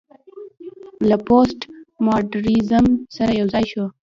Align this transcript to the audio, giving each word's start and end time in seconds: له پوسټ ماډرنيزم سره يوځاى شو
له 1.09 1.17
پوسټ 1.27 1.59
ماډرنيزم 2.05 2.85
سره 3.15 3.31
يوځاى 3.39 3.65
شو 3.71 3.85